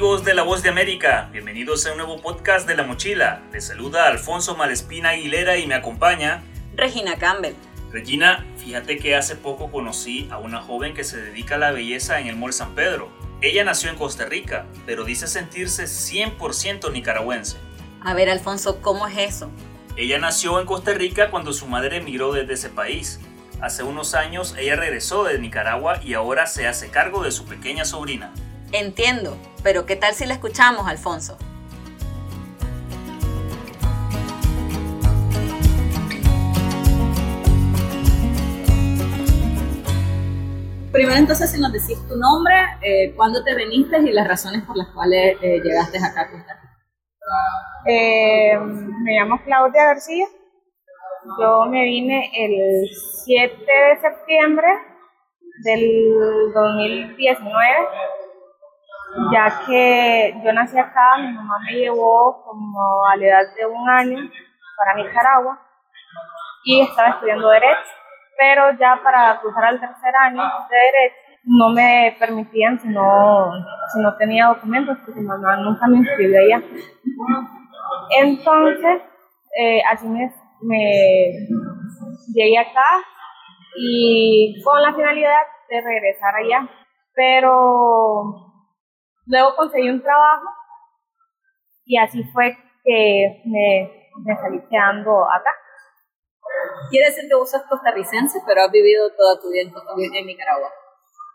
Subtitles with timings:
[0.00, 3.42] amigos de La Voz de América, bienvenidos a un nuevo podcast de La Mochila.
[3.52, 6.42] Les saluda Alfonso Malespina Aguilera y me acompaña
[6.74, 7.52] Regina Campbell.
[7.92, 12.18] Regina, fíjate que hace poco conocí a una joven que se dedica a la belleza
[12.18, 13.10] en el Mall San Pedro.
[13.42, 17.58] Ella nació en Costa Rica, pero dice sentirse 100% nicaragüense.
[18.00, 19.50] A ver, Alfonso, ¿cómo es eso?
[19.98, 23.20] Ella nació en Costa Rica cuando su madre emigró desde ese país.
[23.60, 27.84] Hace unos años ella regresó de Nicaragua y ahora se hace cargo de su pequeña
[27.84, 28.32] sobrina.
[28.72, 31.36] Entiendo, pero ¿qué tal si la escuchamos, Alfonso?
[40.92, 44.76] Primero entonces si nos decís tu nombre, eh, cuándo te viniste y las razones por
[44.76, 46.70] las cuales eh, llegaste acá a Costa Rica.
[47.86, 50.26] Eh, me llamo Claudia García.
[51.40, 52.88] Yo me vine el
[53.24, 54.68] 7 de septiembre
[55.64, 57.66] del 2019,
[59.32, 63.88] ya que yo nací acá, mi mamá me llevó como a la edad de un
[63.88, 64.30] año
[64.76, 65.60] para Nicaragua
[66.64, 67.90] y estaba estudiando Derecho,
[68.38, 73.50] pero ya para cruzar al tercer año de Derecho no me permitían si no,
[73.92, 76.62] si no tenía documentos, porque mi mamá nunca me inscribió allá.
[78.20, 79.02] Entonces,
[79.58, 81.32] eh, así me, me
[82.34, 82.86] llegué acá
[83.76, 86.68] y con la finalidad de regresar allá.
[87.14, 88.49] Pero
[89.30, 90.46] luego conseguí un trabajo
[91.86, 95.50] y así fue que me, me salí quedando acá.
[96.90, 100.68] Quiere decir que vos sos costarricense, pero has vivido toda tu vida en, en Nicaragua.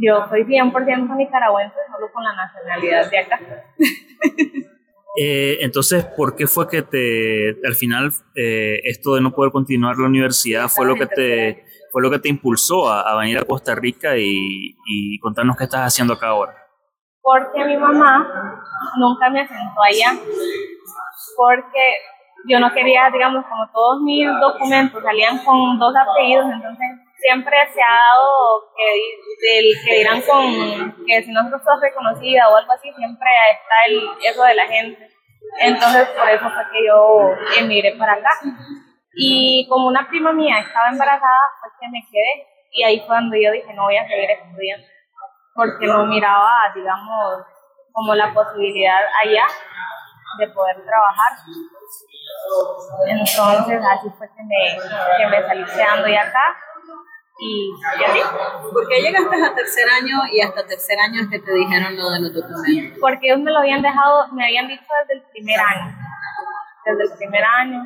[0.00, 3.40] Yo soy 100% nicaragüense, solo con la nacionalidad de acá.
[5.20, 9.96] Eh, entonces, ¿por qué fue que te, al final, eh, esto de no poder continuar
[9.96, 13.42] la universidad fue lo que te, fue lo que te impulsó a, a venir a
[13.42, 16.67] Costa Rica y, y, contarnos qué estás haciendo acá ahora?
[17.20, 18.62] Porque mi mamá
[18.96, 20.18] nunca me asentó allá,
[21.36, 21.94] porque
[22.48, 26.86] yo no quería, digamos, como todos mis documentos salían con dos apellidos, entonces
[27.18, 32.56] siempre se ha dado que, del, que dirán con que si no sos reconocida o
[32.56, 35.10] algo así, siempre está el, eso de la gente.
[35.60, 38.30] Entonces, por eso fue que yo emigré para acá.
[39.14, 42.46] Y como una prima mía estaba embarazada, pues que me quedé.
[42.70, 44.86] Y ahí fue cuando yo dije, no voy a seguir estudiando.
[45.58, 47.42] Porque no miraba, digamos,
[47.90, 49.44] como la posibilidad allá
[50.38, 51.32] de poder trabajar.
[53.08, 54.78] Entonces, así fue que me,
[55.18, 56.56] que me salí quedando ya acá
[57.40, 57.72] y,
[58.06, 58.20] así.
[58.72, 62.10] ¿Por qué llegaste a tercer año y hasta tercer año es que te dijeron lo
[62.10, 62.98] de los documentos?
[63.00, 65.98] Porque ellos me lo habían dejado, me habían dicho desde el primer año,
[66.84, 67.84] desde el primer año.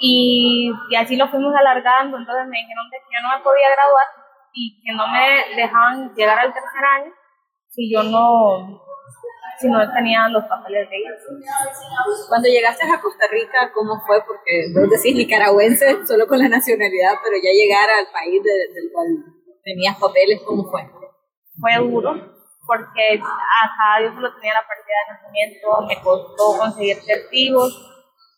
[0.00, 4.17] Y, y así lo fuimos alargando, entonces me dijeron que yo no me podía graduar
[4.52, 7.12] y que no me dejaban llegar al tercer año
[7.68, 8.82] si yo no,
[9.58, 11.18] si no tenía los papeles de ellos.
[12.28, 14.22] Cuando llegaste a Costa Rica, ¿cómo fue?
[14.26, 18.90] Porque vos decís nicaragüense solo con la nacionalidad, pero ya llegar al país de, del
[18.92, 19.06] cual
[19.62, 20.82] tenías papeles, ¿cómo fue?
[21.60, 22.14] Fue duro,
[22.66, 27.72] porque acá yo solo tenía la partida de nacimiento, me costó conseguir testigos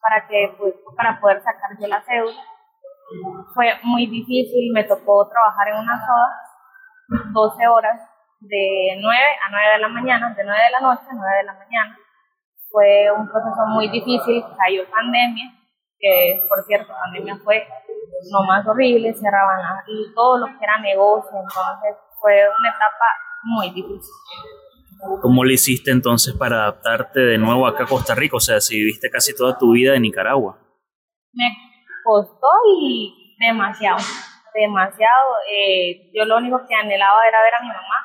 [0.00, 2.42] para, que, pues, para poder sacar yo la cédula.
[3.54, 6.44] Fue muy difícil, me tocó trabajar en una soda
[7.32, 8.00] 12 horas
[8.40, 11.44] de 9 a 9 de la mañana, de 9 de la noche a 9 de
[11.44, 11.98] la mañana.
[12.70, 15.52] Fue un proceso muy difícil, cayó pandemia,
[15.98, 17.66] que por cierto, pandemia fue
[18.32, 23.06] lo más horrible, cerraban y todo lo que era negocio, entonces fue una etapa
[23.44, 24.14] muy difícil.
[25.20, 28.36] ¿Cómo le hiciste entonces para adaptarte de nuevo acá a Costa Rica?
[28.36, 30.58] O sea, si viviste casi toda tu vida en Nicaragua.
[31.32, 31.44] Me
[32.04, 32.48] costó
[32.78, 33.98] y demasiado,
[34.54, 35.36] demasiado.
[35.50, 37.98] Eh, yo lo único que anhelaba era ver a mi mamá,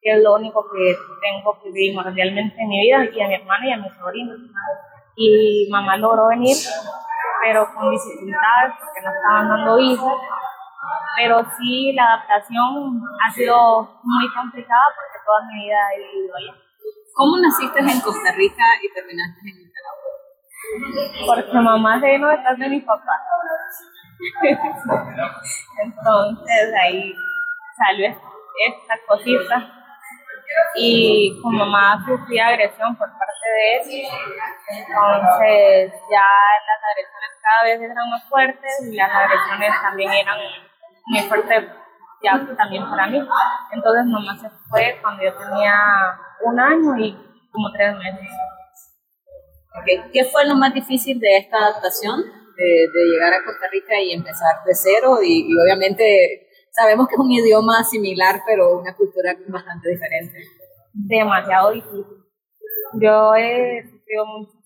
[0.00, 3.34] que es lo único que tengo que vivir realmente en mi vida, y a mi
[3.34, 4.34] hermana y a mi sobrino.
[5.16, 6.56] Y mamá logró venir,
[7.42, 10.20] pero con dificultades, porque no estaban dando hijos.
[11.16, 16.54] Pero sí, la adaptación ha sido muy complicada porque toda mi vida he vivido allá.
[17.14, 19.59] ¿Cómo naciste en Costa Rica y terminaste en?
[21.26, 23.12] Porque mamá se vino detrás de mi papá.
[25.82, 27.14] Entonces ahí
[27.76, 29.80] salió esta cosita
[30.74, 34.08] y con mamá sufría agresión por parte de él.
[34.68, 36.28] Entonces ya
[36.66, 40.38] las agresiones cada vez eran más fuertes y las agresiones también eran
[41.06, 41.64] muy fuertes
[42.22, 43.18] ya también para mí.
[43.72, 47.16] Entonces mamá se fue cuando yo tenía un año y
[47.50, 48.28] como tres meses.
[50.12, 52.20] ¿Qué fue lo más difícil de esta adaptación?
[52.56, 57.30] De, llegar a Costa Rica y empezar de cero y, obviamente sabemos que es un
[57.30, 60.38] idioma similar, pero una cultura bastante diferente.
[60.92, 62.04] Demasiado difícil,
[63.00, 64.60] Yo he sufrido mucho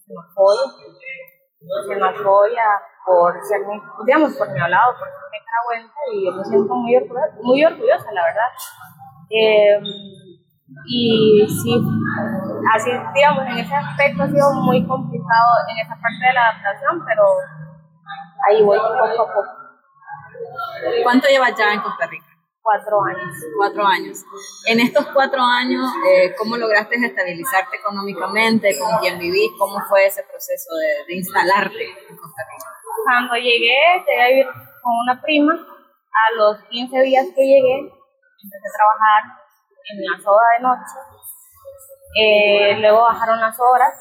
[1.87, 2.65] xenofobia,
[3.07, 6.97] por ser, mi, digamos, por mi hablado, por ser nicaragüense y yo me siento muy
[6.97, 8.51] orgullosa, muy orgullosa la verdad.
[9.31, 9.81] Eh,
[10.87, 11.81] y sí,
[12.73, 17.05] así, digamos, en ese aspecto ha sido muy complicado en esa parte de la adaptación,
[17.07, 17.25] pero
[18.49, 19.65] ahí voy poco a poco.
[21.03, 22.27] ¿Cuánto llevas ya en Costa Rica?
[22.63, 23.35] Cuatro años.
[23.59, 24.25] Cuatro años.
[24.67, 28.79] En estos cuatro años, eh, ¿cómo lograste estabilizarte económicamente?
[28.79, 29.53] ¿Con quién vivís?
[29.59, 32.71] ¿Cómo fue ese proceso de, de instalarte en Costa Rica?
[33.05, 33.77] Cuando llegué,
[34.07, 34.47] llegué a vivir
[34.83, 35.53] con una prima.
[35.53, 39.45] A los 15 días que llegué, empecé a trabajar
[39.91, 41.25] en la soda de noche.
[42.15, 43.93] Eh, luego bajaron las horas,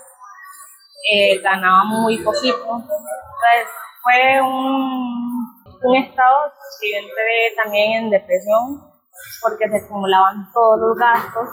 [1.12, 2.58] eh, ganaba muy poquito.
[2.58, 3.68] Entonces
[4.04, 6.52] fue un, un estado
[6.92, 8.82] entré también en depresión
[9.42, 11.50] porque se acumulaban todos los gastos.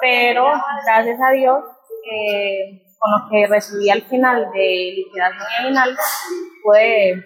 [0.00, 0.44] Pero
[0.84, 1.64] gracias a Dios,
[2.10, 5.96] eh, con lo que recibí al final de liquidación final,
[6.62, 7.24] pude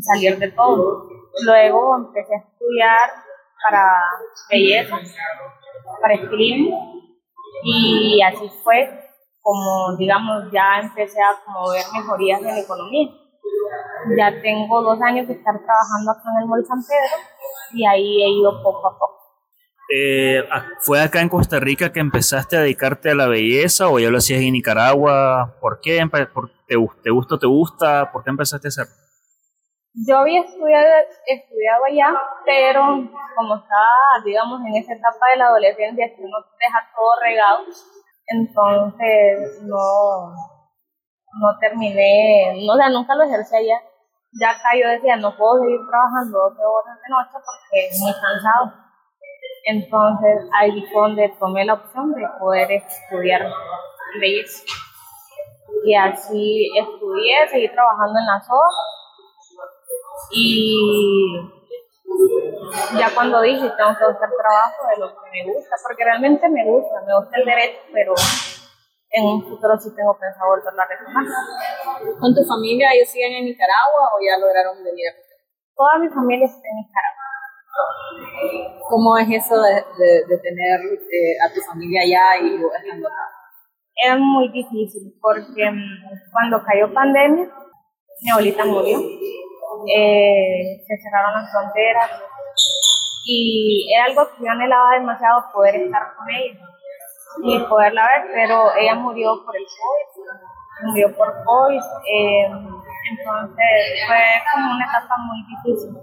[0.00, 1.08] salir de todo.
[1.44, 3.10] Luego empecé a estudiar
[3.62, 4.02] para
[4.50, 4.96] belleza,
[6.00, 6.72] para escribir
[7.62, 8.88] y así fue
[9.40, 13.08] como, digamos, ya empecé a como ver mejorías en la economía.
[14.16, 17.22] Ya tengo dos años de estar trabajando acá en el Mall San Pedro
[17.72, 19.14] y ahí he ido poco a poco.
[19.94, 20.42] Eh,
[20.80, 24.18] ¿Fue acá en Costa Rica que empezaste a dedicarte a la belleza o ya lo
[24.18, 25.56] hacías en Nicaragua?
[25.60, 26.00] ¿Por qué?
[26.32, 28.10] ¿Por te, ¿Te gusta te gusta?
[28.10, 28.86] ¿Por qué empezaste a hacer?
[29.96, 30.86] Yo había estudiado,
[31.24, 32.12] estudiado allá,
[32.44, 32.82] pero
[33.36, 37.62] como estaba, digamos, en esa etapa de la adolescencia que uno deja todo regado,
[38.26, 43.80] entonces no, no terminé, no, o sea, nunca lo ejercí allá.
[44.40, 48.12] Ya acá yo decía, no puedo seguir trabajando 12 horas de noche porque es muy
[48.14, 48.74] cansado.
[49.66, 53.46] Entonces ahí fue donde tomé la opción de poder estudiar
[54.20, 54.64] belleza.
[55.84, 58.66] Y así estudié, seguí trabajando en la SOA
[60.30, 61.54] y
[62.98, 66.64] ya cuando dije tengo que buscar trabajo de lo que me gusta, porque realmente me
[66.64, 68.14] gusta, me gusta el derecho, pero
[69.10, 71.24] en un futuro sí tengo pensado volver a retomar.
[72.18, 75.24] ¿Con tu familia ellos siguen en Nicaragua o ya lograron venir a
[75.76, 77.24] Toda mi familia está en Nicaragua.
[78.88, 83.26] ¿Cómo es eso de, de, de tener eh, a tu familia allá y estando acá?
[83.96, 85.70] Es muy difícil porque
[86.30, 87.50] cuando cayó pandemia,
[88.20, 88.98] mi abuelita murió
[89.94, 92.10] eh, se cerraron las fronteras.
[93.26, 96.60] Y era algo que yo anhelaba demasiado poder estar con ella
[97.42, 102.46] y poderla ver, pero ella murió por el COVID, murió por COVID, eh,
[103.10, 105.96] entonces fue como una etapa muy difícil,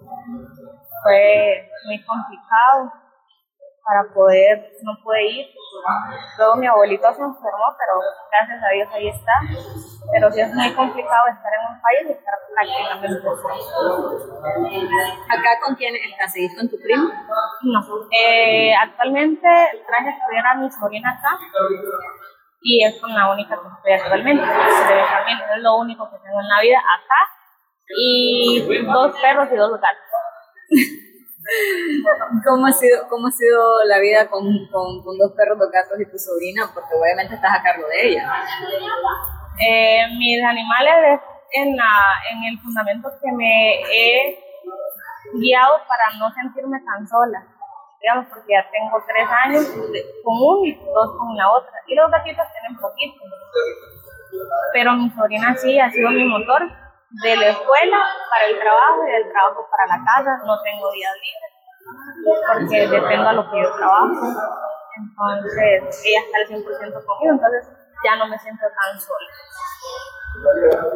[1.04, 3.01] fue muy complicado
[3.84, 5.48] para poder, no pude ir.
[6.38, 8.00] Luego mi abuelito se enfermó, pero
[8.30, 9.34] gracias a Dios ahí está.
[10.14, 13.28] Pero sí es muy complicado estar en un país y estar prácticamente
[15.30, 16.34] ¿Acá con quién estás?
[16.34, 17.10] ¿Seguís con tu primo?
[17.64, 17.82] No.
[18.12, 19.48] Eh, actualmente
[19.88, 21.38] traje a estudiar a mi sobrina acá
[22.62, 24.44] y es con la única que estoy actualmente.
[24.44, 27.22] También es lo único que tengo en la vida acá
[27.98, 30.12] y dos perros y dos gatos.
[32.46, 36.06] ¿Cómo ha sido, cómo ha sido la vida con, con, dos perros, dos gatos y
[36.06, 36.70] tu sobrina?
[36.74, 38.44] Porque obviamente estás a cargo de ella.
[39.60, 41.20] Eh, mis animales
[41.54, 44.40] en, la, en el fundamento que me he
[45.34, 47.46] guiado para no sentirme tan sola.
[48.00, 49.68] Digamos, porque ya tengo tres años
[50.24, 51.74] con uno y dos con la otra.
[51.86, 53.22] Y los gatitos tienen poquito.
[54.74, 56.64] Pero mi sobrina sí ha sido mi motor
[57.24, 58.00] de la escuela
[58.30, 60.32] para el trabajo y del trabajo para la casa.
[60.46, 61.52] No tengo días libres
[62.48, 64.14] porque dependo a lo que yo trabajo.
[64.98, 67.68] Entonces, ella está al 100% conmigo, entonces
[68.04, 69.30] ya no me siento tan sola.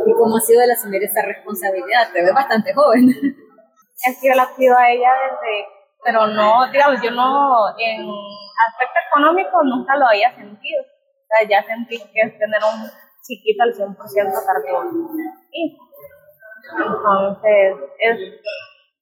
[0.05, 2.11] ¿Y cómo ha sido el asumir esa responsabilidad?
[2.11, 3.09] Te ves bastante joven.
[3.09, 5.67] Es que yo la pido a ella desde,
[6.03, 8.05] pero no, digamos, yo no, en
[8.67, 10.83] aspecto económico nunca lo había sentido.
[10.83, 12.89] O sea, ya sentí que es tener un
[13.23, 14.83] chiquito al 100% a cargo
[15.51, 15.77] y
[16.71, 18.17] entonces, es,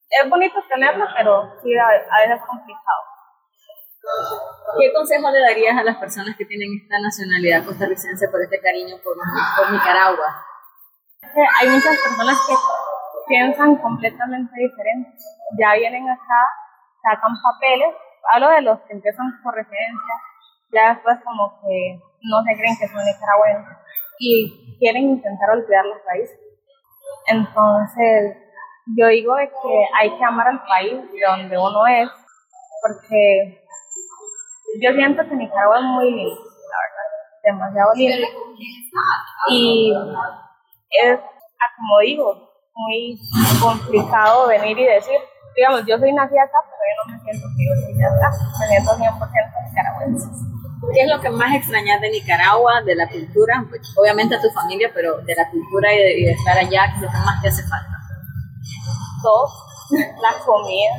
[0.10, 3.02] es bonito tenerlo, pero sí, a, a veces es complicado.
[4.80, 8.98] ¿Qué consejo le darías a las personas que tienen esta nacionalidad costarricense por este cariño
[9.04, 10.44] por, por Nicaragua?
[11.62, 12.54] Hay muchas personas que
[13.28, 15.10] piensan completamente diferente.
[15.58, 16.42] Ya vienen acá,
[17.02, 17.96] sacan papeles,
[18.34, 20.16] hablo de los que empiezan por residencia,
[20.72, 23.78] ya después como que no se creen que son nicaragüenses
[24.20, 26.38] y quieren intentar olvidar los países.
[27.28, 28.38] Entonces,
[28.98, 32.10] yo digo que hay que amar al país de donde uno es,
[32.82, 33.64] porque
[34.82, 37.08] yo siento que Nicaragua es muy la verdad.
[37.44, 38.28] demasiado lindo.
[39.50, 39.94] Y
[41.04, 43.18] es, ah, como digo, muy
[43.62, 45.20] complicado venir y decir,
[45.56, 48.32] digamos, yo soy nacida acá, pero yo no me siento que yo soy de acá,
[48.60, 50.28] me siento 100% nicaragüense.
[50.92, 53.66] ¿Qué es lo que más extrañas de Nicaragua, de la cultura?
[53.70, 57.02] Pues, obviamente a tu familia, pero de la cultura y de, estar allá, ¿qué es
[57.02, 57.98] lo que más te hace falta?
[59.22, 59.48] Todo,
[60.22, 60.94] la comida,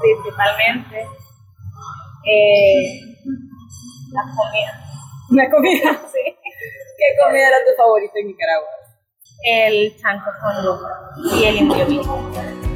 [0.00, 1.08] principalmente.
[2.30, 3.00] Eh,
[4.12, 4.84] la comida.
[5.30, 6.00] ¿La comida?
[6.12, 6.36] Sí.
[6.98, 8.68] ¿Qué comida era tu favorita en Nicaragua?
[9.44, 12.67] El chanco con yuca y el indio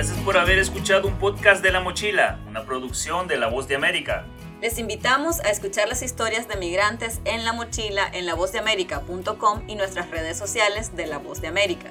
[0.00, 3.74] Gracias por haber escuchado un podcast de La Mochila, una producción de La Voz de
[3.74, 4.24] América.
[4.62, 10.10] Les invitamos a escuchar las historias de migrantes en La Mochila en lavozdeamerica.com y nuestras
[10.10, 11.90] redes sociales de La Voz de América.